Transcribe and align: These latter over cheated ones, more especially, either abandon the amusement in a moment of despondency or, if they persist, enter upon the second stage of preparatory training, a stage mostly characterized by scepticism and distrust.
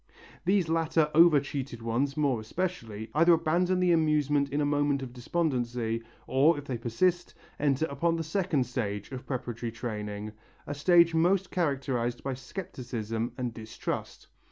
These 0.45 0.67
latter 0.67 1.11
over 1.13 1.39
cheated 1.39 1.83
ones, 1.83 2.17
more 2.17 2.39
especially, 2.39 3.11
either 3.13 3.33
abandon 3.33 3.79
the 3.79 3.91
amusement 3.91 4.49
in 4.49 4.59
a 4.59 4.65
moment 4.65 5.03
of 5.03 5.13
despondency 5.13 6.01
or, 6.25 6.57
if 6.57 6.65
they 6.65 6.79
persist, 6.79 7.35
enter 7.59 7.85
upon 7.85 8.15
the 8.15 8.23
second 8.23 8.63
stage 8.65 9.11
of 9.11 9.27
preparatory 9.27 9.71
training, 9.71 10.31
a 10.65 10.73
stage 10.73 11.13
mostly 11.13 11.49
characterized 11.53 12.23
by 12.23 12.33
scepticism 12.33 13.31
and 13.37 13.53
distrust. 13.53 14.25